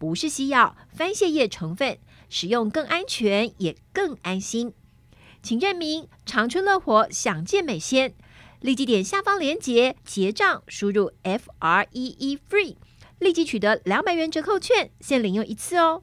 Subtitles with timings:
[0.00, 1.98] 不是西药，番泻叶成分，
[2.30, 4.72] 使用更安全也更安心。
[5.42, 8.14] 请认明长春乐活享健美鲜，
[8.60, 12.76] 立即点下方链接结账，输入 F R E E FREE，
[13.18, 16.02] 立即取得两百元折扣券，限领用一次哦。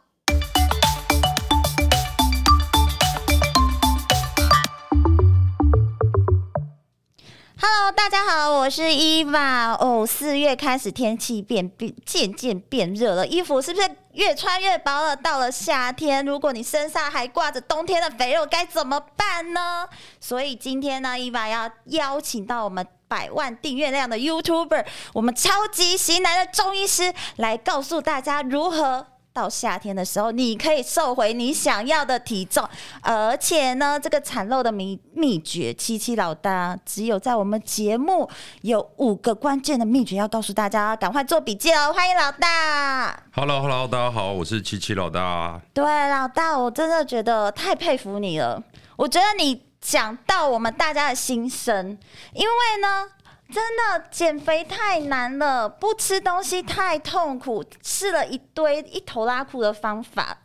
[7.63, 9.77] Hello，大家好，我是伊娃。
[9.79, 15.15] 哦，四月开始天气变变渐渐变热了，衣服是不是越穿越薄了？
[15.15, 19.87] 到了夏天，如果你身上还挂着冬天的肥肉，该怎么办呢？
[20.19, 29.05] 所以今天呢，伊娃要邀请到我们百万订阅量的 YouTuber，我们超级型男的中医师来告诉大家如何。
[29.33, 32.67] 到夏天的时候，你可以瘦回你想要的体重，
[33.01, 38.29] 而且呢，这个产肉的秘秘诀，七七老大只有在我们节目
[38.61, 41.93] 有五个关键的秘诀要告诉大家，赶快做笔记哦！
[41.93, 43.17] 欢迎老大。
[43.33, 45.61] Hello，Hello，hello, 大家好，我是七七老大。
[45.73, 48.61] 对，老大，我真的觉得太佩服你了。
[48.97, 51.97] 我觉得你讲到我们大家的心声，
[52.33, 53.07] 因为呢。
[53.51, 60.37] 真的减肥太难了，不吃东西太痛苦，试了一堆一头拉裤的方法，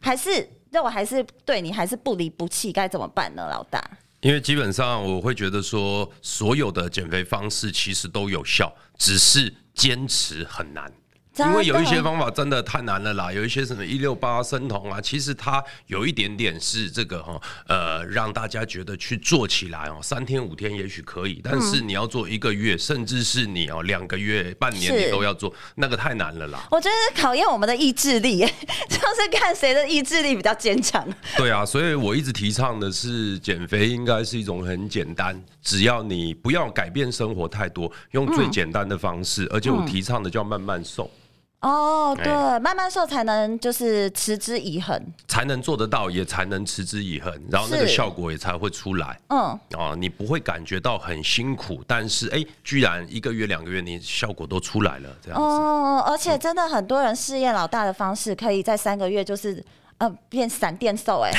[0.00, 3.82] 还是让我还是对你还是不离不弃，该怎么办呢，老大？
[4.20, 10.90] 因为基本上我会觉得说，所有的减肥方式其实都有效，只是坚持很难。
[11.38, 26.68] 因为有一些方法真的太难了啦，有一些什么一六八生酮啊，其实它有一点点是这个哈，呃，让大家觉得去做起来哦，三天五天也许可以，但是你要做一个月，甚至是你哦两个月、半年你都要做，那个太难了啦。
[26.70, 28.38] 我觉得是考验我们的意志力，
[28.88, 31.04] 就是看谁的意志力比较坚强。
[31.36, 41.10] 对啊，所以我一直提倡的是减肥应该是一种很简单，只要你不要改变生活太多，用最简单的方式，而且我提倡的叫慢慢瘦。
[41.64, 42.26] 哦，对，
[42.60, 49.18] 慢慢瘦才能就是持之以恒，才能做得到，也才能持之以恒，然后那个效果也才会出来。
[49.28, 55.44] 嗯，哦，你不会感觉到很辛苦，但是哎，居然一个月两个月你效果都出来了，这样子。
[55.46, 59.64] 哦，而且真的很多人试验老大的方式，可以在三个月就是。
[60.04, 61.32] 呃，变闪电瘦哎，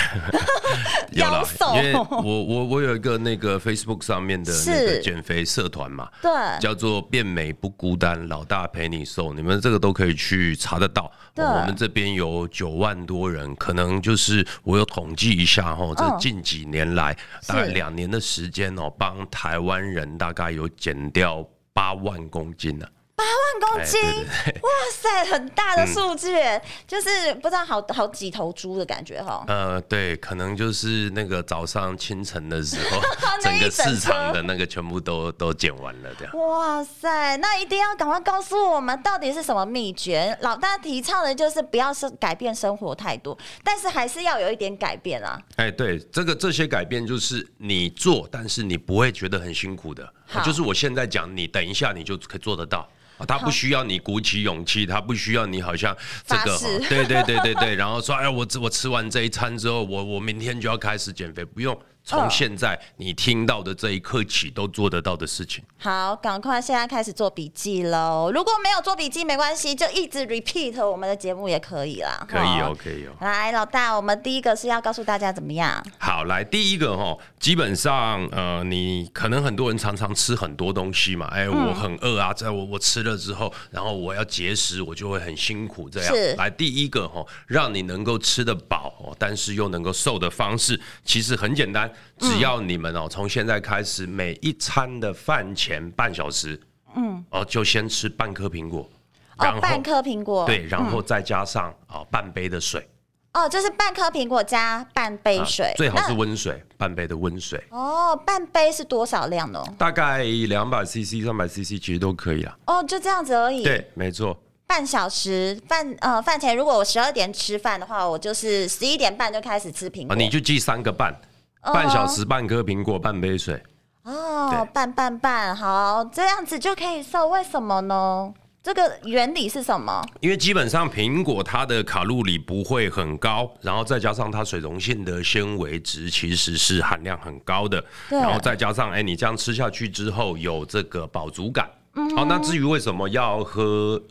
[1.14, 1.76] 腰瘦。
[1.76, 11.12] 因为我我我有一个那个 Facebook 上面的那个减肥社团嘛，对，叫做变美不孤单，老大陪你瘦，你们这个都可以去查得到。
[11.36, 17.16] 对，我们这边有九万多人，可能就是我有统计一下哈，这近几年来
[17.46, 22.88] 大概两年的时间哦，帮台湾人大概有减掉八万公斤呢。
[23.18, 29.42] 八万公斤，欸、对对对，哇塞，很大的数据，嗯、就是不知道好好几头猪的感觉哈。
[29.48, 33.02] 呃，对，可能就是那个早上清晨的时候，
[33.42, 36.38] 整个市场的那个全部都都剪完了这样。
[36.38, 40.38] 哇塞，那一定要赶快告诉我们到底是什么秘诀？
[40.42, 45.42] 老大提倡的就是不要是改变生活太多，但是还是要有一点改变啊。
[45.56, 50.06] 哎，对，这个这些改变就是你做，但是你不会觉得很辛苦的，
[50.44, 52.86] 就是我现在讲，你等一下你就可以做得到。
[53.28, 55.96] 他不需要你鼓起勇气，他不需要你好像
[56.26, 56.58] 这个，
[56.90, 61.78] 对对对对对， 然后说，哎呀，我我吃完这一餐之后，我我明天就要开始减肥，不用。
[62.08, 65.64] 从现在你听到的这一刻起都做得到的事情。
[65.80, 68.32] 好，赶快现在开始做笔记喽！
[68.32, 72.24] 如果没有做笔记没关系，就一直 repeat 我们的节目也可以啦。
[72.30, 73.14] 可以哦，可以哦。
[73.22, 75.84] 来，老大，我们第一个是要告诉大家怎么样？
[75.98, 86.14] 好，来第一个哈，基本上呃，你可能很多人常常吃很多东西嘛，哎，我很饿啊，在我我吃了之后，然后我要节食，我就会很辛苦这样。
[86.38, 91.90] 来第一个哈，让你能够吃得饱哦，但是又能够瘦的方式，其实很简单。
[92.18, 96.60] 只要你们哦，从现在开始，每一餐的饭前半小时，
[96.96, 98.90] 嗯，哦，就先吃半颗苹果，
[99.38, 102.88] 然后半颗苹果，对，然后再加上啊半杯的水，
[103.36, 107.62] 哦，就是半颗苹果加半杯水，啊、最好是温水，半杯的温水。
[107.70, 109.62] 哦，半杯是多少量呢？
[109.78, 112.58] 大概两百 CC、三百 CC 其实都可以啊。
[112.68, 113.62] 哦，就这样子而已。
[113.62, 114.38] 对，没错。
[114.66, 120.16] 半小时饭呃饭前，如果我十二点吃饭的话，我就是十一点半就开始吃苹果。
[120.16, 121.14] 啊、你就记三个半，
[121.62, 123.62] 半小时半颗苹果，半杯水。
[124.04, 128.34] 哦，半半半，好，这样子就可以瘦，为什么呢？
[128.66, 130.04] 这个原理是什么？
[130.22, 141.70] 因为基本上苹果它的卡路里不会很高，然后再加上它水溶性的纤维值其实是含量很高的，然后再加上哎，你这样吃下去之后有这个饱足感。
[141.94, 144.02] 嗯，好，那至于为什么要喝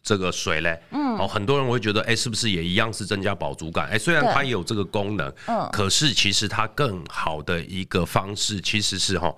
[0.00, 0.80] 这个水嘞？
[0.92, 3.88] 嗯，哦，很多人会觉得哎，是不是也一样是增加饱足感？
[3.88, 9.34] 哎，虽然它也有这个功能，嗯，可是其实它更好的一个方式其实是哈。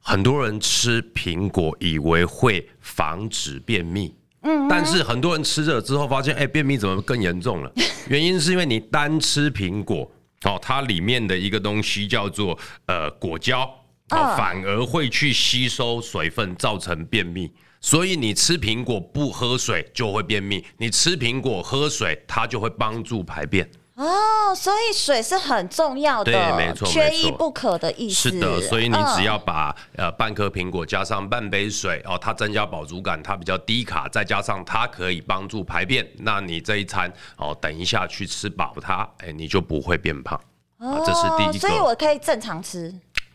[0.00, 7.72] 很多人吃苹果以为会防止便秘，嗯，但是很多人吃了之后发现，哎，便秘怎么更严重了？
[8.08, 10.10] 原因是因为你单吃苹果，
[10.44, 13.62] 哦，它里面的一个东西叫做呃果胶，
[14.10, 17.50] 哦，反而会去吸收水分，造成便秘。
[17.82, 23.70] 所以你吃苹果不喝水就会便秘，你吃苹果喝水，它就会帮助排便。
[24.00, 28.30] 哦，所以水是很重要的，对，没错，缺一不可的意思。
[28.30, 40.40] 是的，所以你只要把、嗯、呃半颗苹果加上半杯水哦，它增加饱足感，它比较低卡，再加上它可以帮助排便，那你这一餐哦，等一下去吃饱它，哎，你就不会变胖。
[40.78, 42.90] 哦，这是第一个，所以我可以正常吃，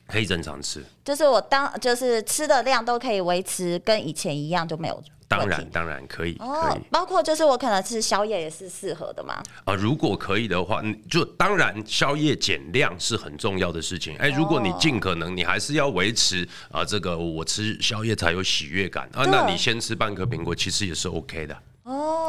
[0.07, 5.03] 可以正常吃，就是我当就是吃的量都可以维持跟以前一样，就没有。
[5.27, 6.81] 当然，当然可以，哦、可以。
[6.91, 9.33] 包括就是我可能吃宵夜也是适合的嘛。
[9.33, 14.15] 啊、呃，如果可以的话，就当然宵夜减量是很重要的事情。
[14.17, 21.57] 哎、欸，如果你尽可能，你还是要维持啊、呃，这个我吃宵夜才有喜悦感啊，那你先吃半颗苹果，其实也是 OK 的。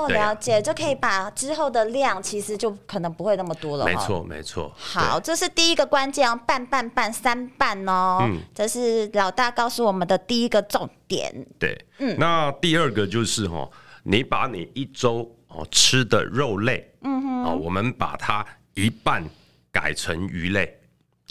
[0.06, 3.85] 哦，了解，就可以把之后的量其实就可能不会那么多了。
[3.85, 4.73] 没错，没错。
[4.76, 8.19] 好，这是第一个关键哦，半半半三半哦。
[8.23, 11.47] 嗯，这是老大告诉我们的第一个重点。
[11.58, 13.69] 对，嗯，那第二个就是哈，
[14.05, 18.44] 你把你一周哦吃的肉类，嗯哼，哦，我们把它
[18.75, 19.25] 一半
[19.70, 20.79] 改成鱼类。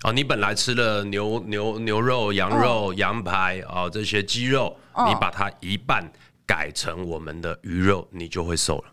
[0.03, 4.75] 哦，你本来吃了牛牛牛肉、羊肉、羊排哦这些鸡肉，
[5.07, 6.03] 你把它一半。
[6.45, 8.85] 改成我们的鱼肉，你就会瘦了。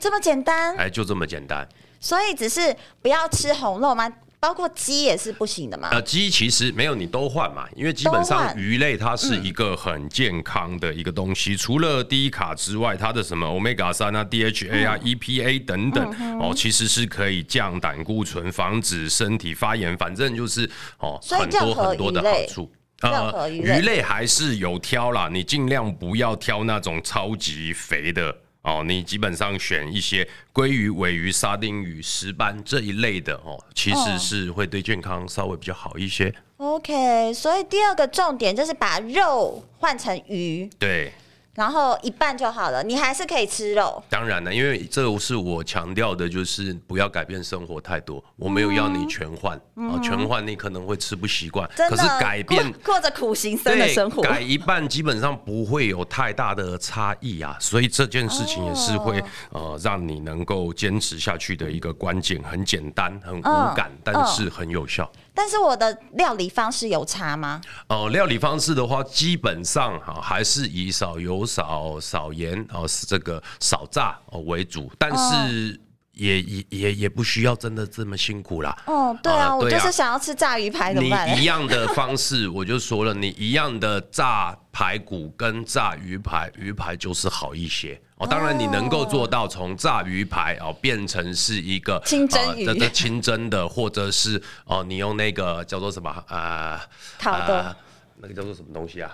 [0.00, 0.76] 这么简单？
[0.76, 1.68] 哎，就这么简单。
[1.98, 4.10] 所以只是不要吃红肉吗？
[4.38, 5.90] 包括鸡也是不行的嘛？
[5.90, 7.68] 呃，鸡其实没有，你都换嘛。
[7.76, 20.64] 因为基本上鱼类它是一个很健康的一个东西，嗯、除了低卡之外，它的什么 Omega 三啊、DHA 啊、嗯、EPA 等等、嗯、哦，其实是可以降胆固醇、防止身体发炎，反正就是
[21.00, 22.72] 哦很多很多的好处。
[23.00, 28.84] 呃，鱼类还是有挑啦，你尽量不要挑那种超级肥的哦。
[28.86, 36.34] 你基本上选一些鲑鱼、尾鱼、沙丁鱼、石斑这一类的哦，其实是会对健康稍微比较好一些。
[36.58, 40.68] OK，所以第二个重点就是把肉换成鱼。
[40.78, 41.12] 对。
[41.54, 44.02] 然后一半就好了，你还是可以吃肉。
[44.08, 48.22] 当然了，因为这是我强调的，就是不要改变生活太多。
[48.36, 51.68] 我没有要你全换，嗯、全换你可能会吃不习惯。
[51.76, 57.56] 可是改变过，着苦行僧的生活，改一半基本上不会有太大的差异啊。
[57.60, 59.20] 所以这件事情也是会、
[59.50, 62.40] 哦、呃让你能够坚持下去的一个关键。
[62.42, 63.42] 很简单，很无
[63.74, 65.10] 感，嗯、但是很有效。
[65.34, 67.60] 但是我的料理方式有差吗？
[67.88, 75.80] 哦、呃，料理方式的话，基本上哈还是以少油少少盐哦，是这个少炸哦为主，但是
[76.12, 78.76] 也也也也不需要真的这么辛苦啦。
[78.86, 81.34] 哦，对啊，呃、对啊，我就是想要吃炸鱼排怎么办？
[81.34, 88.00] 你一样的方式，我就说了，你一样的炸排骨跟炸鱼排，鱼排就是好一些。
[88.20, 94.36] 哦，当然你能够做到从炸鱼排哦变成是一个清蒸鱼的、呃、清蒸的，或者是
[94.66, 96.86] 哦、呃、你用那个叫做什么啊？
[97.18, 97.76] 烤、呃、的、呃，
[98.18, 99.10] 那个叫做什么东西啊？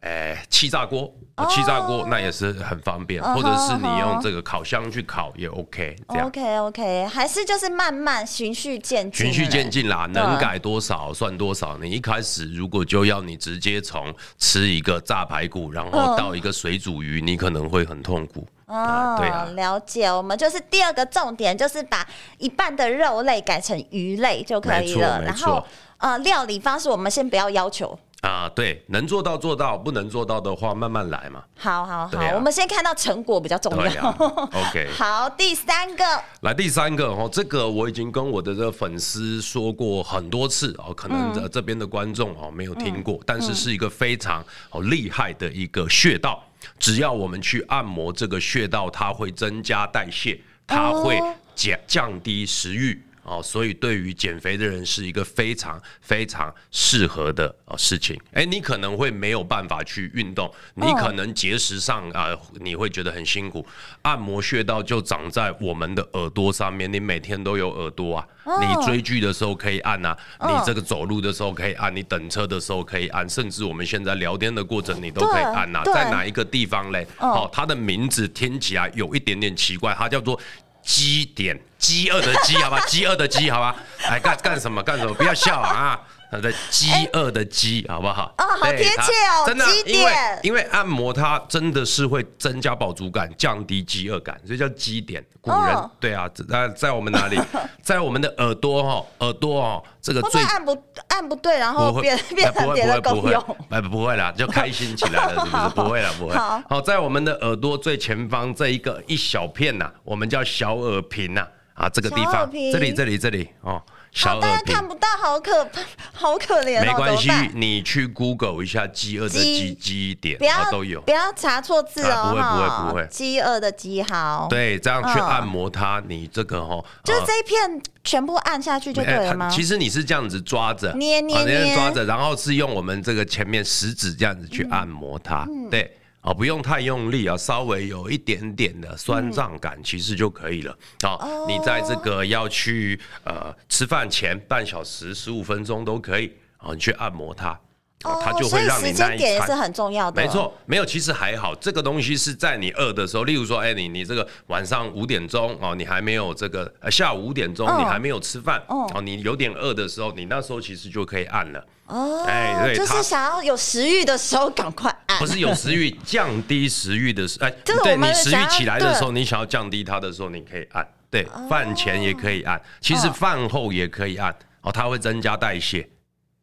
[0.00, 1.12] 哎，气炸锅，
[1.50, 5.94] 气炸锅那也是很方便，或者是你用这个烤箱去烤也 OK。
[6.08, 11.76] 这样 OK OK，还是就是慢慢循序渐进，循序渐进啦，能改多少算多少。
[11.76, 18.48] 你一开始如果就要你直接从吃一个炸排骨，然后到一个水煮鱼，你可能会很痛苦。
[18.64, 20.06] 哦，对啊，了解。
[20.06, 25.20] 我们就是第二个重点，就是把一半的肉类改成鱼类就可以了。
[25.20, 25.62] 然后
[25.98, 27.98] 呃，料理方式我们先不要要求。
[28.20, 31.42] 啊，对，能做到做到，不能做到的话慢慢来嘛。
[31.56, 34.08] 好好好，啊、我们先看到成果比较重要。
[34.08, 34.16] 啊、
[34.52, 36.04] OK，好，第三个，
[36.42, 46.44] 来第三个哦，这个我已经跟我的这个粉丝说过很多次哦，可能这边的观众哦没有听过，嗯、但是是一个非常哦厉害的一个穴道，
[46.78, 51.18] 只要我们去按摩这个穴道，它会增加代谢，它会
[51.54, 53.02] 降降低食欲。
[53.22, 58.18] 哦，所以对于减肥的人是一个非常非常适合的哦事情。
[58.32, 62.28] 哎，你可能会没有办法去运动，你可能节食上啊，
[62.60, 63.64] 你会觉得很辛苦。
[64.02, 68.26] 按摩穴道就长在我们的耳朵上面，你每天都有耳朵啊。
[68.60, 75.82] 你追剧的时候可以按啊，你这个走路的时候可以按，你等车的时候可以按，甚至我们现在聊天的过程你都可以按呐。
[75.84, 77.06] 在哪一个地方嘞？
[77.18, 80.40] 哦，它的名字听起来有一点点奇怪，它叫做。
[80.90, 83.76] 饥点，饥饿的饥，好吧，饥饿的饥，好吧，
[84.08, 84.82] 哎，干干什么？
[84.82, 86.00] 干什么，不要笑啊！
[86.30, 88.32] 他的饥饿的饥，好不好？
[88.38, 90.12] 哦，好贴切哦，真的，因为
[90.44, 95.24] 因为按摩它真的是会增加饱足感，降低饥饿感，所以叫饥点。
[95.40, 97.40] 古人对啊，在在我们哪里，
[97.82, 100.76] 在我们的耳朵哈，耳朵哦，这个最按不
[101.08, 105.68] 按不对，然后变变成别的功用，哎，不会啦，就开心起来了，是不是？
[105.74, 106.34] 不会了，不会。
[106.36, 113.82] 好，在我们的耳朵最前方这一个一小片呐，我们叫小耳屏呐，啊，这个地方，这里这里这里哦。
[114.12, 115.80] 小耳屏看不到，好可怕，
[116.12, 116.84] 好可怜。
[116.84, 122.30] 没关系，你去 Google 一下“饥饿”的“饥”饥点，不要都有，不要查错字哦。
[122.30, 124.48] 不会不会不会，饥饿的“饥”好。
[124.50, 129.48] 对，这样去按摩它，你这个哈，就是这一片全部按下去就对了吗？
[129.48, 135.96] 其实你是这样子抓着，捏捏捏，抓着，然后是用我们这个前面食指这样子去按摩它，对。
[136.20, 140.76] 啊，不用太用力啊，稍微有一点点的酸胀感，其实就可以了。
[141.02, 147.58] 啊，你在这个要去呃吃饭前半小时、十五分钟都可以啊，你去按摩它。
[148.02, 150.22] 哦，它就会让你那一，点也是很重要的。
[150.22, 151.54] 没错，没有，其实还好。
[151.56, 161.62] 这个东西是在你饿的时候，例如说，哎，你你这个晚上五点钟哦，你还没有这个呃下午五点钟，你还没有吃饭哦，你有点饿的时候，你那时候其实就可以按了。
[161.88, 165.18] 哦，哎，对，就是想要有食欲的时候赶快按。
[165.20, 170.86] 不是有食欲，降低食欲的时候，哎， 对你食欲起来的时候，你想要降低它的时候，你可以按。
[171.10, 175.88] 对，饭前也可以按，其实饭后也可以按哦，它会增加代谢。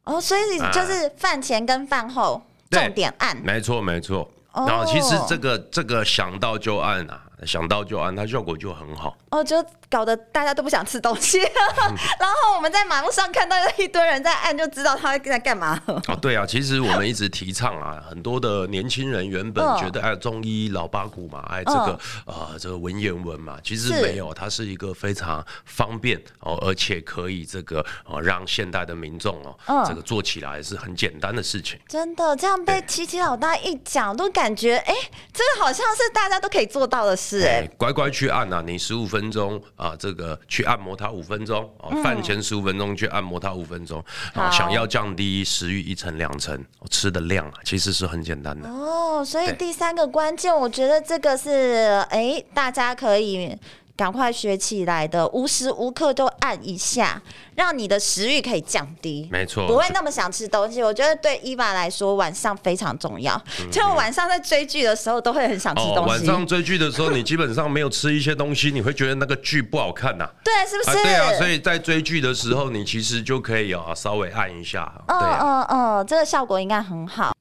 [0.04, 4.30] 哦，所以你就是饭前跟饭后重点按，没错没错。
[4.54, 7.24] 然后其实这个这个想到就按啊。
[7.46, 9.16] 想到就按，它效果就很好。
[9.30, 15.82] 哦，就搞得大家都不想吃东西，嗯、 然后我们在马路上看到一堆人在按，就知道他在干嘛。
[16.08, 31.80] 哦，对啊，其实我们一直提倡啊，很多的年轻人原本觉得哎，中医老八股嘛，哎，这个呃，这个文言文嘛，其实没有，它是一个非常方便哦，而且可以这个哦，让现代的民众哦，嗯、这个做起来是很简单的事情。
[31.88, 34.94] 真的，这样被琪琪老大一讲，都感觉哎，
[35.34, 37.28] 这个好像是大家都可以做到的事。
[37.28, 38.64] 是哎，乖乖去按呐！
[38.66, 44.04] 你十五分钟啊，这个去按摩它五分钟哦，饭前十五分钟去按摩它五分钟
[44.34, 44.52] 啊。
[44.52, 49.24] 想要降低食欲一层两层，吃的量啊，其实是很简单的哦。
[49.24, 53.58] 所以第三个关键，我觉得这个是哎，大家可以。
[53.98, 57.20] 赶快学起来的，无时无刻都按一下，
[57.56, 59.28] 让你的食欲可以降低。
[59.32, 60.84] 没错，不会那么想吃东西。
[60.84, 63.36] 我觉得对伊娃来说，晚上非常重要。
[63.72, 66.10] 就晚上在追剧的时候，都会很想吃东西。
[66.12, 70.30] 晚上追剧的时候，你基本上没有吃一些东西，你会觉得那个剧不好看呐。
[70.44, 71.04] 对，是不是？
[71.04, 74.94] 对啊，所以在追剧的时候，你其实就可以啊，稍微按一下。
[75.08, 77.34] 嗯嗯嗯，这个效果应该很好。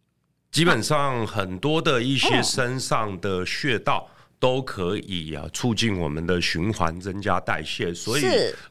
[0.50, 4.08] 基本上很多的一些身上的穴道。
[4.38, 8.24] 都可以啊，促进我们的循环，增加代谢，所以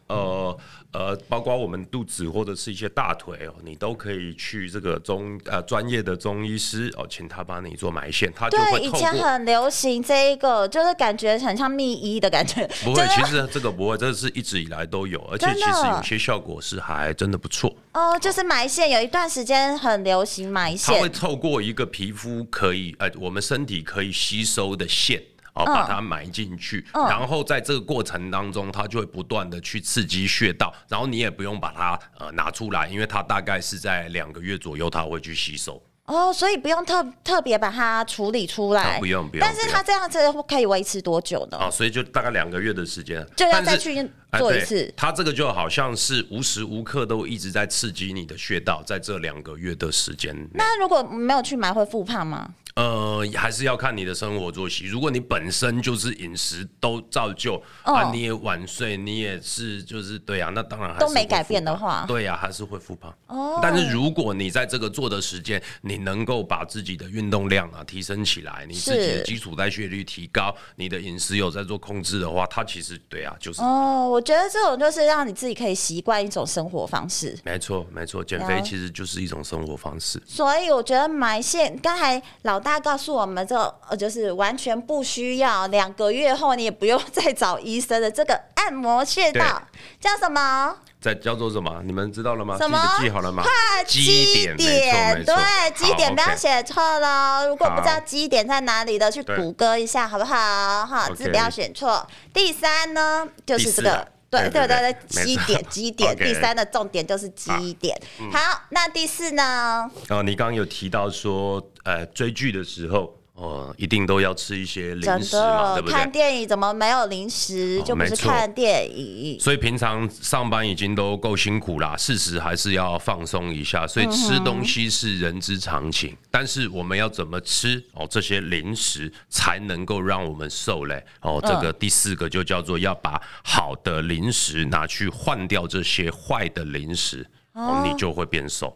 [0.07, 0.57] 呃。
[0.97, 8.79] 呃，包括我们肚子或者是一些大腿哦，你都可以去这个中呃专业的中医师哦，请他帮你做埋线，他就会。
[8.79, 12.65] 对，以前很流行这一个，就是感觉很像密医的感觉。
[12.85, 17.75] 不会， 其实这个不会，这是一直以来都有，而且其实有些效果是还真的不错。
[17.91, 20.95] 哦，就是埋线，有一段时间很流行埋线。
[20.95, 25.21] 它会透过一个皮肤可以呃，我们身体可以吸收的线。
[25.55, 35.81] 哦，把它埋进去，嗯、然后在这个过程当中，它就会不断的去刺激穴道，然后你也不用把它呃拿出来，因为它大概是在两个月左右，它会去吸收。
[36.07, 39.41] 哦，所以不用特特别把它处理出来，哦、不用不用。
[39.41, 41.57] 但是它这样子可以维持多久呢？
[41.57, 44.07] 啊，所以就大概两个月的时间，就要再去
[44.39, 44.93] 做一次。
[44.95, 50.35] 它这个就好像是无时无刻都一直在刺激你的穴道，在这两个月的时间。
[50.53, 52.53] 那如果没有去埋，会复胖吗？
[52.75, 54.85] 呃，还是要看你的生活作息。
[54.85, 57.95] 如果你本身就是饮食都照旧、oh.
[57.95, 63.09] 啊，你也晚睡，你也是就是对啊，那当然还是都没改变的话，对呀、啊，还是会复胖。
[63.27, 63.59] 哦，oh.
[63.61, 77.37] 但是如果你在这个做的时间，你能够把自己的运动量啊提升起来，你自己的基础代谢率提高，你的饮食有在做控制的话，它其实对啊，就是哦，oh, 我觉得这种就是让你自己可以习惯一种生活方式。
[77.43, 80.21] 没错，没错，减肥其实就是一种生活方式。
[80.25, 89.61] 所以我觉得埋线，刚才老大告诉我们，这就是完全不需要两个月后你也不用再找医生的这个按摩穴道，
[89.99, 90.75] 叫什么？
[91.01, 91.83] 在叫做什么？
[91.85, 92.57] 你们知道了吗？
[92.57, 92.79] 什么？
[92.99, 93.43] 记好了吗？
[93.85, 97.47] 基点，点对，基点不要写错喽。
[97.47, 100.35] 如果不知道基点在哪里的，去谷歌一下好不好？
[100.83, 102.07] 哈，字不要选错。
[102.33, 104.07] 第三呢，就是这个，
[104.41, 106.15] 对对对对，基点 基点。
[106.15, 107.99] 第三的重点就是基点。
[108.31, 109.89] 好，那第四呢？
[110.09, 113.13] 哦，你刚刚有提到说，呃，追剧的时候。
[113.35, 115.93] 哦，一定都要吃一些零食嘛，对不对？
[115.93, 117.81] 看电影怎么没有零食？
[117.83, 119.37] 就不是看电影。
[119.41, 123.85] 所以平常上班已经都够辛苦啦，事实还是要放松一下。
[123.85, 128.07] 所以吃东西是人之常情，但是我们要怎么吃哦？
[128.09, 131.05] 这些零食才能够让我们瘦嘞？
[131.19, 138.73] 哦，这个第四个就叫做要把好的零食拿去换掉这些坏的零食，哦，你就会变瘦。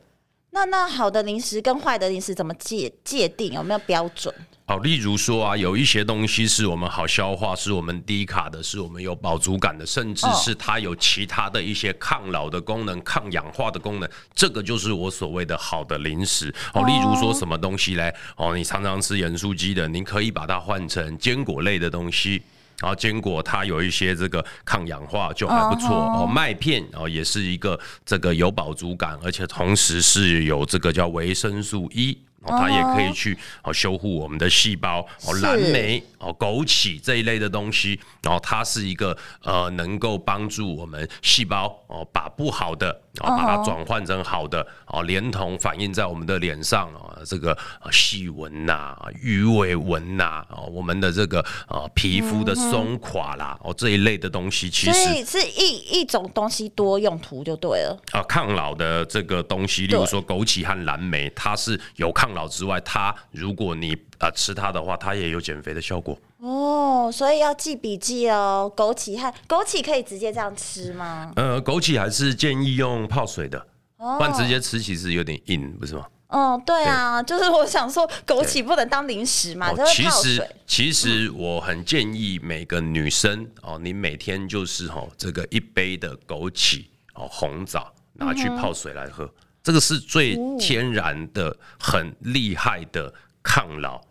[0.52, 3.54] 那那好的零食跟坏的零食怎么界界定？
[3.54, 4.34] 有没有标准？
[4.66, 16.54] 好，例如说啊，有一些东西是我们好消化，是我们低卡的，是我们有饱足感的，甚至是它有其他的一些抗老的功能、抗氧化的功能，这个就是我所谓的好的零食。
[16.74, 18.14] 哦，例如说什么东西嘞？
[18.36, 22.42] 哦，你常常吃盐酥鸡的，你可以把它换成坚果类的东西。
[22.82, 32.18] 然后坚果它有一些这个抗氧化就还不错哦，麦片哦也是一个这个有饱足感，而且同时是有这个叫维生素 E。
[32.44, 47.58] 哦，它也可以去哦修护我们的细胞哦，蓝莓哦、枸杞这一类的东西，然后它是一个呃能够帮助我们细胞哦把不好的哦把它转换成好的哦，连同反映在我们的脸上啊这个
[47.92, 58.02] 细纹呐、鱼尾纹呐哦我们的这个呃皮肤的松垮啦哦这一类的东西，其实是一一种东西多用途就对了。
[58.12, 62.30] 啊，抗老的这个东西，例如说枸杞和蓝莓，它是有抗。
[62.30, 68.72] 老之外，它如果你啊、呃、吃它的话，它也有减肥的效果哦，所以要记笔记哦。
[68.76, 71.32] 枸杞和枸杞可以直接这样吃吗？
[71.36, 73.60] 呃，枸杞还是建议用泡水的，
[73.98, 76.06] 哦、不然直接吃其实有点硬，不是吗？
[76.32, 79.74] 嗯，对啊，对就是我想说，枸杞不能当零食嘛。
[79.88, 89.26] 其实，其实我很建议每个女生哦，你每天就是哦这个一杯的枸杞哦红枣拿去泡水来喝。
[89.26, 94.02] 嗯这个是最天然的、很厉害的抗老，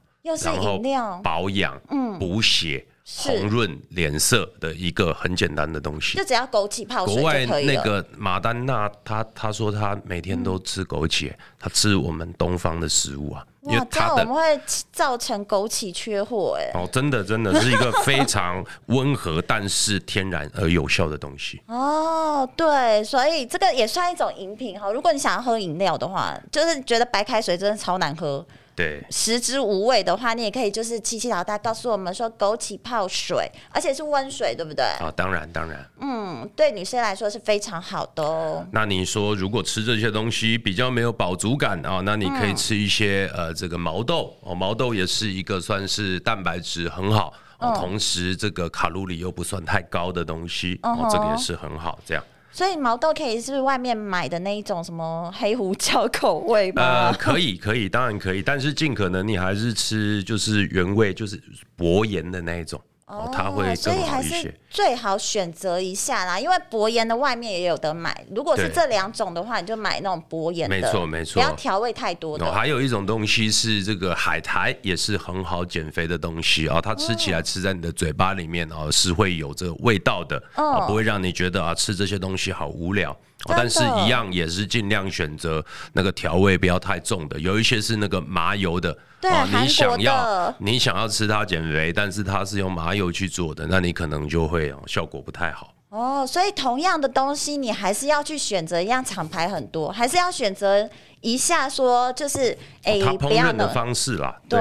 [0.45, 0.81] 然后
[1.23, 1.81] 保养、
[2.19, 6.18] 补血、红润脸色的一个很简单的东西。
[6.18, 7.14] 就只要枸杞泡水。
[7.14, 13.44] 国外那个马丹娜，她她说她每天都吃枸杞，她吃我们东方的食物啊。
[13.62, 14.61] 哇，这样我们会
[14.92, 16.71] 造成枸杞缺货哎！
[16.79, 21.61] 哦，真的，真的是一个非常温和但是天然而有效的东西。
[21.66, 24.90] 哦，对，所以这个也算一种饮品哈。
[24.90, 28.47] 如果你想要喝饮料的话，就是觉得白开水真的超难喝。
[28.79, 34.85] 对，食之无味的话，你也可以就是七七老大告诉我们说，枸杞泡水，而且是温水，对不对？
[34.85, 35.85] 啊、哦，当然当然。
[36.01, 38.64] 嗯，对女生来说是非常好的哦。
[38.71, 52.23] 那你说，如果吃这些东西比较没有饱足感啊、哦，那你可以吃一些、嗯、呃这个毛豆哦，毛豆也是一个算是蛋白质很好，哦，同时这个卡路里又不算太高的东西，哦，哦，这个也是很好，这样。
[52.51, 56.83] 所以毛豆可以是外面买的那一种什么黑胡椒口味吗？
[56.83, 61.41] 呃，可以，可以，当然可以，但是尽可能你还是吃就是原味，就是
[61.77, 62.81] 薄盐的那一种。
[63.09, 64.55] 哦，它会更好一些。
[64.68, 68.25] 最好选择一下啦，因为薄盐的外面也有得买。
[68.35, 72.47] 如果是这两种的话，你就买那种薄盐的，没错没错，不要调味太多的。
[72.47, 76.81] 哦，还有一种东西是这个海苔，也是很好减肥的东西啊。
[76.81, 83.16] 它吃起来吃在你的嘴巴里面啊，是会有这个味道的，啊，不会让你觉得啊吃这些东西好无聊。
[83.47, 87.38] 但是，一样也是尽量选择那个调味不要太重的。
[87.38, 95.74] 有一些是那个麻油的，对，啊，你想要你想要吃它减肥，但是它是用麻油去做的，那你可能就会效果不太好。
[95.90, 100.88] 哦，所以同样的东西，你还是要去选择一样厂牌很多，还是要选择。
[101.20, 104.61] 一下说就是哎，它烹饪的方式啦，对，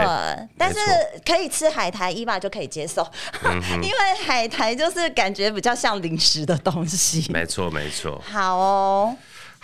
[0.58, 0.80] 但是
[1.24, 3.08] 可以吃海苔，伊娃就可以接受，
[3.76, 7.32] 因为海苔就是感觉比较像零食的东西。
[7.32, 8.20] 没错，没错。
[8.28, 9.16] 好哦，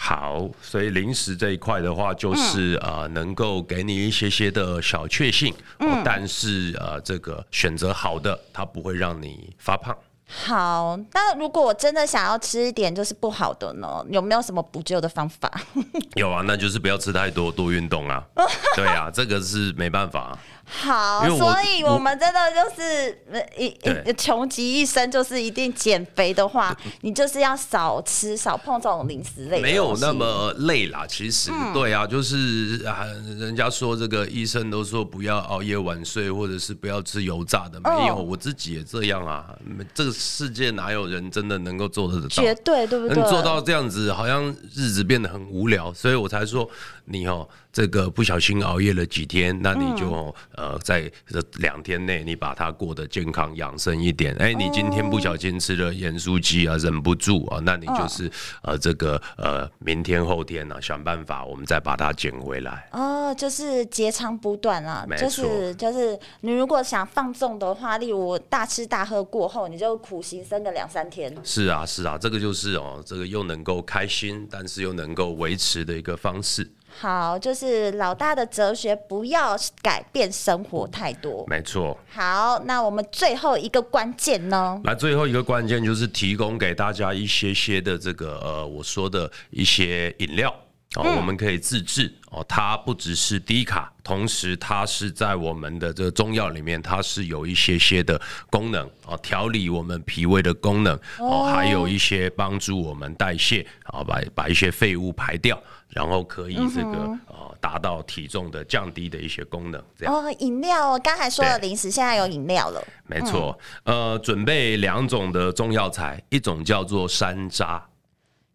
[0.05, 5.55] 好，所以零食这一块的话，就是呃，能够给你一些些的小确幸，
[6.03, 9.95] 但是呃，这个选择好的，它不会让你发胖。
[10.27, 14.05] 好，那如果我真的想要吃一点就是不好的呢？
[14.09, 15.49] 有没有什么补救的方法？
[16.15, 18.21] 有啊，那就是不要吃太多，多运动啊。
[18.75, 20.37] 对啊，这个是没办法。
[20.75, 23.15] 好，所以我们真的就是
[23.57, 23.67] 一
[24.09, 29.61] 一穷极一生，就是一定减肥的话， 你就是要少吃少碰这种零食类。
[29.61, 33.05] 没有那么累啦，其实、嗯、对啊，就是啊，
[33.37, 39.55] 人家说这个医生都说不要熬夜晚睡，或者是不要吃油炸的，没有，哦、我自己也这样啊。
[39.93, 42.27] 这个世界哪有人真的能够做得到？
[42.29, 43.23] 绝对对不对？
[43.29, 46.67] 做到这样子，好像日子变得很无聊，所以我才说
[47.05, 47.47] 你哦。
[47.73, 54.33] 这个不小心熬夜了几天，那你就、嗯、呃在这两天内你把它过得健康养生一点。
[54.35, 62.87] 哎，你今天不小心吃了盐酥鸡啊，忍不住啊，那你就是、哦、呃这个呃明天后天呢、啊、想办法我们再把它捡回来。
[62.91, 71.35] 哦，就是截长补短啊，就是就是你如果想放纵的话，例如大吃大喝过后，你就苦行僧个两三天。
[71.43, 76.69] 是啊是啊，这个就是哦，这个又能够开心，但是又能够维持的一个方式。
[76.99, 81.45] 好，就是老大的哲学，不要改变生活太多。
[81.47, 81.97] 没错。
[82.09, 84.79] 好，那我们最后一个关键呢？
[84.85, 90.49] 来，最后一个关键就是提供给大家一些些的这个呃，我说的一些饮料
[90.95, 92.45] 哦，嗯、我们可以自制哦。
[92.47, 105.61] 它不只是低卡，同时它是在我们的这个中药里面，它是有一些些的功能哦，调理我们脾胃的功能哦，还有一些帮助我们代谢啊，把把一些废物排掉。
[105.95, 110.31] 然后可以这个呃达到体重的降低的一些功能，这样哦。
[110.39, 112.83] 饮料，刚才说了零食，现在有饮料了。
[113.05, 117.81] 没错，呃，准备两种的中药材，一种叫做山楂。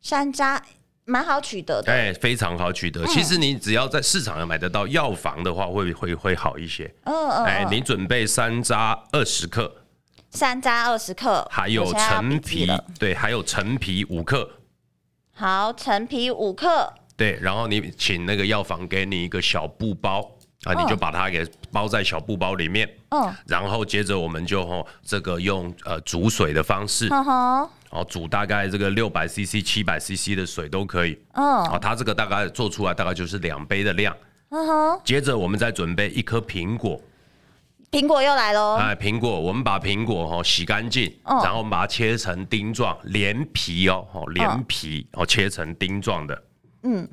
[0.01, 0.61] 山楂
[1.05, 3.07] 蛮好取得的，哎，非常好取得。
[3.07, 6.92] 其实你只要在市场上买得到，药房的话会会会好一些。
[7.05, 7.44] 嗯嗯。
[7.44, 9.72] 哎，你准备山楂二十克，
[10.31, 14.51] 山楂二十克，还有陈皮，对，还有陈皮五克。
[15.33, 16.92] 好，陈皮五克。
[17.19, 20.21] 对，然后你请那个药房给你一个小布包
[20.65, 22.89] 啊，你就把它给包在小布包里面。
[23.11, 27.09] 嗯，然后接着我们就吼这个用呃煮水的方式，
[27.91, 31.19] 哦，煮大概这个六百 CC、七百 CC 的水都可以。
[31.33, 34.17] 嗯，啊，它这个大概做出来大概就是两杯的量。
[34.51, 37.01] 嗯哼，接着我们再准备一颗苹果，
[37.91, 38.77] 苹果又来喽。
[38.77, 46.43] 哎，苹果，我们把苹果哈洗干净，然后我们把它切成丁状，连皮哦，连皮哦，切成丁状的。
[46.83, 47.09] 嗯，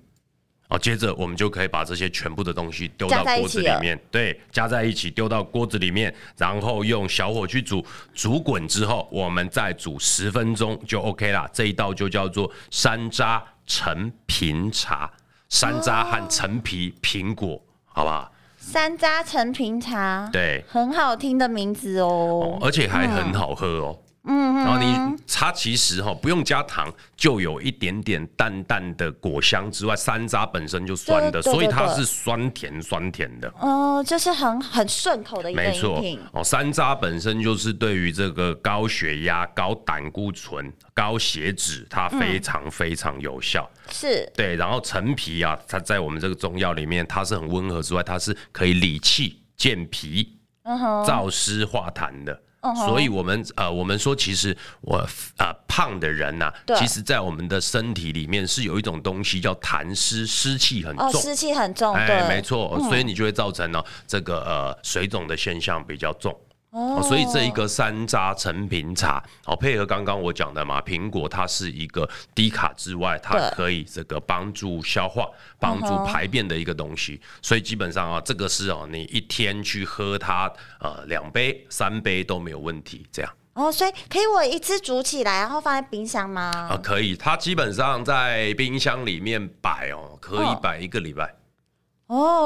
[0.68, 11.50] 好，接着我们就可以把这些全部的东西丢到锅子里面，对，加在一起丢到锅子里面，然后用小火去煮，煮滚之后，我们再煮十分钟就 OK 啦。
[11.54, 15.12] 这一道就叫做山楂陈皮茶，
[15.50, 18.32] 山楂和陈皮苹果，好不好？
[18.58, 24.00] 山楂陈皮茶，对，很好听的名字哦，哦，而且还很好喝哦。
[24.28, 33.54] 嗯，然后你它其实哈不用加糖，就有一点点淡淡的果香之外，山楂本身就酸的，所以它是酸甜酸甜的。
[33.60, 35.82] 哦，就是很很顺口的一个饮品。
[35.82, 43.70] 没错，哦，山楂本身就是对于这个高血压、高胆固醇、高血脂，它非常非常有效。
[43.92, 44.56] 是，对。
[44.56, 52.42] 然后陈皮啊，它在我们这个中药里面，它是很温和之外，它是可以理气、健脾、燥湿化痰的。
[52.74, 54.98] 所以，我们呃，我们说，其实我
[55.38, 66.36] 呃胖的人呐，其实，在我们的身体里面是有一种东西叫痰湿，湿气很重，湿气很重，哎，没错，所以你就会造成呢这个呃水肿的现象比较重。
[66.76, 75.26] 哦，所以这一个山楂陈皮茶，好配合刚刚我讲的嘛，苹果它是一个低卡之外，它可以这个帮助消化、
[75.58, 77.22] 帮助排便的一个东西。
[77.42, 83.08] 所以基本上啊，这个是哦，你一天去喝它呃两杯、三杯都没有问题。
[83.10, 86.52] 这样哦，所以可以我一次煮起来，然后放在冰箱吗？
[86.70, 91.24] 啊，可以，它基本上在冰箱里面摆哦，可以摆一个礼拜。
[91.24, 91.45] 哦，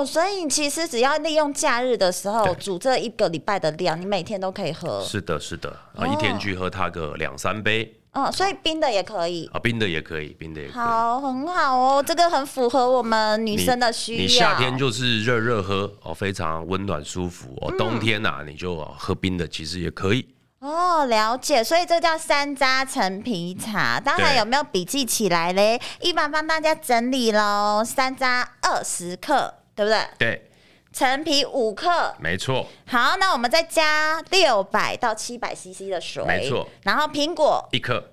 [0.06, 5.04] 所以你其实只要利用假日的时候煮这一个礼拜的量，你每天都可以喝。
[5.04, 7.94] 是的，是的，啊，一天去喝它个两三杯。
[8.12, 9.48] 哦，所以冰的也可以。
[9.54, 10.76] 啊，冰的也可以，冰的也可以。
[10.76, 14.22] 好，很好哦，这个很符合我们女生的需要。
[14.22, 17.72] 你夏天就是热热喝哦，非常温暖舒服哦。
[17.78, 20.26] 冬天呐，你就喝冰的，其实也可以。
[20.60, 23.98] 哦，了解，所以这叫山楂陈皮茶。
[24.00, 25.80] 当然有没有笔记起来嘞？
[26.02, 27.82] 一般帮大家整理喽。
[27.86, 30.08] 山楂二十克，对不对？
[30.18, 30.46] 对。
[30.92, 32.66] 陈皮五克，没错。
[32.88, 36.68] 好，那我们再加六百到七百 CC 的水，没错。
[36.84, 38.04] 然后苹果一颗，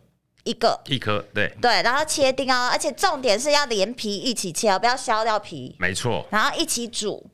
[0.44, 1.82] 一个，一颗，对对。
[1.82, 5.74] 然后切丁哦，而且重点是要连皮一起切哦，不要削掉皮。
[5.80, 6.24] 没错。
[6.30, 7.28] 然后一起煮。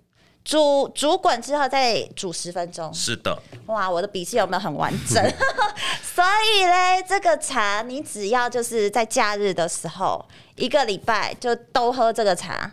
[0.44, 2.92] 煮煮滚之后再煮十分钟。
[2.92, 3.40] 是的。
[3.66, 5.22] 哇，我的笔记有没有很完整？
[6.02, 10.24] 所以嘞，这个茶你只要就是在假日的时候，
[10.56, 12.70] 一个礼拜就都喝这个茶。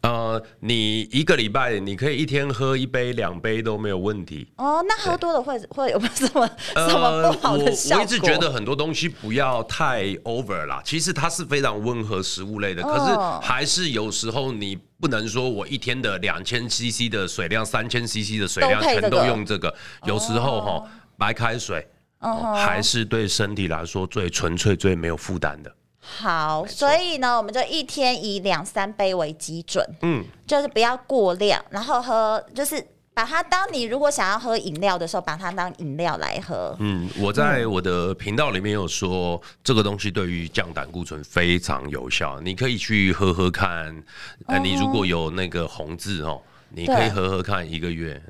[0.00, 4.46] 呃，你一个礼拜你可以一天喝一杯两杯都没有问题。
[4.56, 7.96] 哦，那喝多了会会有什么什么不好的效果？
[7.96, 10.80] 我我一直觉得很多东西不要太 over 啦。
[10.84, 19.74] 其实它是非常温和食物类的，可是还是有时候你不能说我一天的两千 CC 的水量、三千 CC 的水量全都用这个。
[20.04, 20.82] 有时候哈，
[21.16, 21.86] 白开水。
[22.20, 25.72] 哦，还是对身体来说最纯粹、最没有负担的。
[26.10, 36.74] 好，所以呢，我们就一天以两三杯为基准，嗯，就是不要过量，然后喝，就是把它当你如果想要喝饮料的时候，把它当饮料来喝。
[36.80, 44.02] 嗯，我在我的频道里面有说，这个东西对于降胆固醇非常有效，你可以去喝喝看。
[44.46, 46.40] 呃，你如果有那个红字哦，
[46.70, 48.20] 你可以喝喝看一个月。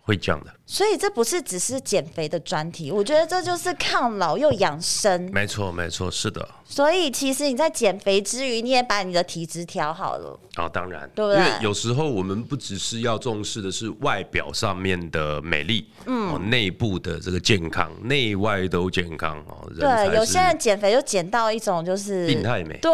[0.00, 5.30] 会降的，所以这不是只是减肥的专题，我觉得这就是抗老又养生。
[5.32, 6.46] 没错，没错，是的。
[6.66, 10.38] 所以其实你在减肥之余，你也把你的体质调好了。
[10.58, 11.40] 哦，当然，对不对？
[11.40, 19.66] 因为有时候我们不只是要重视的是外表上面的美丽，嗯，内部的这个健康，内外都健康哦。
[19.80, 22.92] 对，有些人减肥就减到一种就是病态美，对，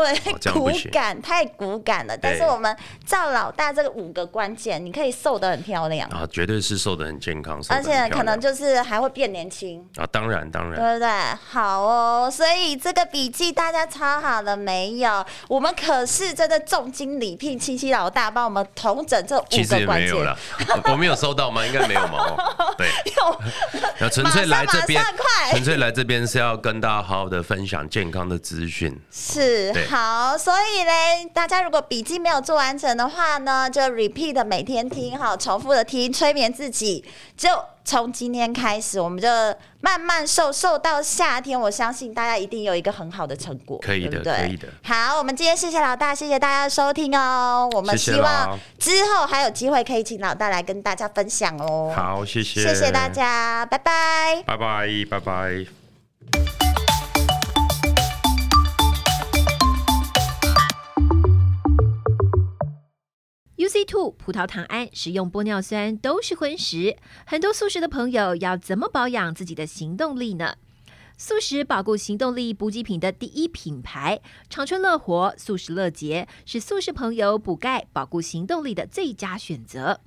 [0.53, 2.17] 骨感太骨感了。
[2.17, 10.07] 但是我们赵老大这个五个关键，你可以瘦得很漂亮啊，绝对是瘦得很健康，而且可能就是还会变年轻啊。
[10.11, 11.09] 当然，当然，对不对？
[11.51, 15.25] 好哦，所以这个笔记大家抄好了没有？
[15.49, 19.61] 我们可是真的重金礼聘七七老大帮我们统整这五个关键。
[19.61, 20.37] 其实没有了，
[20.91, 21.65] 我没有收到吗？
[21.67, 22.37] 应该没有嘛。
[22.77, 22.89] 对，
[24.01, 25.03] 有，纯粹来这边，
[25.51, 29.01] 纯粹来这边是要跟大家好好的分享健康的资讯。
[29.11, 37.05] 是，好，所以嘞，大家如果笔记没有做完成的话呢，就 repeat 每天听哈，重复的听，催眠自己，
[37.37, 37.54] 就。
[37.85, 39.29] 从今天开始，我们就
[39.81, 41.61] 慢慢瘦，瘦到夏天。
[41.61, 44.69] 我相信大家一定有一个很好的成果，可以的，对对可以的。
[44.83, 47.69] 好，我们今天谢谢老大，谢谢大家的收听哦。
[47.75, 51.93] 我们希望之后还有机会可以请老大来跟大家分享哦。
[51.95, 55.84] 好，谢谢，谢谢大家，拜拜，拜拜，拜拜。
[63.57, 70.57] UC2 葡萄糖胺、食用玻尿酸都是荤食，很多素食的朋友要怎么保养自己的行动力呢？
[71.17, 80.01] 素食保固行动力补给品的第一品牌长春乐活素食乐捷，是素食朋友补钙保固行动力的最佳选择。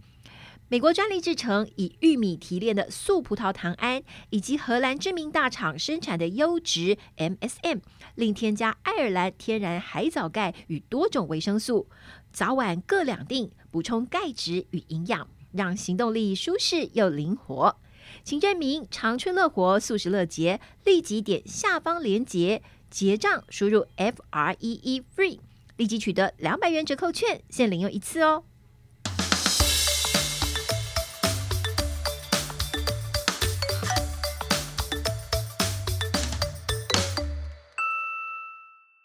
[0.69, 7.79] 美国专利制成，以玉米提炼的素葡萄糖胺，以及荷兰知名大厂生产的优质 MSM，
[8.15, 11.87] 另添加爱尔兰天然海藻钙与多种维生素。
[12.31, 17.77] 早晚各两锭，补充钙质与营养，让行动力舒适又灵活。
[18.23, 25.39] 请证明长春乐活素食乐节，立即点下方链接结账，输入 F R E E FREE，
[25.75, 28.43] 立即取得两百元折扣券，限领用一次哦。